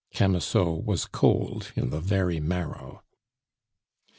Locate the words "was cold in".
0.83-1.91